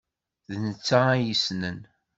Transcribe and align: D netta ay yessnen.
D 0.49 0.51
netta 0.63 0.99
ay 1.13 1.21
yessnen. 1.27 1.79